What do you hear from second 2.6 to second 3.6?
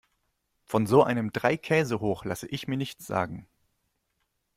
mir nichts sagen.